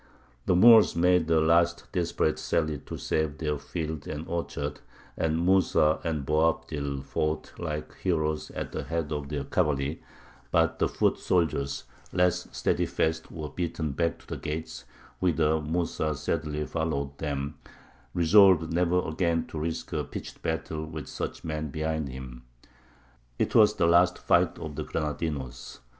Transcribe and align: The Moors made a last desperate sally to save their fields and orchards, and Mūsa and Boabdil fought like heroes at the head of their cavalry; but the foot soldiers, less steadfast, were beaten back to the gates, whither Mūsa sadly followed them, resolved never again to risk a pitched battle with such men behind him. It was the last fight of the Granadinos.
The 0.47 0.55
Moors 0.55 0.95
made 0.95 1.29
a 1.29 1.39
last 1.39 1.91
desperate 1.91 2.39
sally 2.39 2.79
to 2.87 2.97
save 2.97 3.37
their 3.37 3.59
fields 3.59 4.07
and 4.07 4.27
orchards, 4.27 4.79
and 5.15 5.37
Mūsa 5.47 6.03
and 6.03 6.25
Boabdil 6.25 7.03
fought 7.03 7.53
like 7.59 7.93
heroes 7.97 8.49
at 8.49 8.71
the 8.71 8.83
head 8.85 9.11
of 9.11 9.29
their 9.29 9.43
cavalry; 9.43 10.01
but 10.49 10.79
the 10.79 10.87
foot 10.87 11.19
soldiers, 11.19 11.83
less 12.11 12.47
steadfast, 12.51 13.29
were 13.31 13.49
beaten 13.49 13.91
back 13.91 14.17
to 14.17 14.25
the 14.27 14.37
gates, 14.37 14.85
whither 15.19 15.49
Mūsa 15.59 16.15
sadly 16.15 16.65
followed 16.65 17.15
them, 17.19 17.59
resolved 18.15 18.73
never 18.73 19.07
again 19.07 19.45
to 19.49 19.59
risk 19.59 19.93
a 19.93 20.03
pitched 20.03 20.41
battle 20.41 20.83
with 20.83 21.05
such 21.05 21.43
men 21.43 21.69
behind 21.69 22.09
him. 22.09 22.41
It 23.37 23.53
was 23.53 23.75
the 23.75 23.85
last 23.85 24.17
fight 24.17 24.57
of 24.57 24.75
the 24.77 24.83
Granadinos. 24.83 25.77